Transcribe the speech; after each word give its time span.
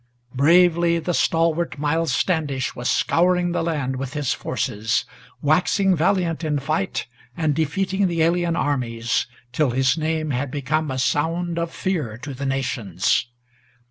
Bravely 0.33 0.97
the 0.97 1.13
stalwart 1.13 1.77
Miles 1.77 2.11
Standish 2.11 2.75
was 2.75 2.89
scouring 2.89 3.51
the 3.51 3.61
land 3.61 3.97
with 3.97 4.15
his 4.15 4.33
forces, 4.33 5.05
Waxing 5.43 5.95
valiant 5.95 6.43
in 6.43 6.57
fight 6.57 7.05
and 7.37 7.53
defeating 7.53 8.07
the 8.07 8.23
alien 8.23 8.55
armies, 8.55 9.27
Till 9.51 9.69
his 9.69 9.99
name 9.99 10.31
had 10.31 10.49
become 10.49 10.89
a 10.89 10.97
sound 10.97 11.59
of 11.59 11.71
fear 11.71 12.17
to 12.17 12.33
the 12.33 12.47
nations. 12.47 13.27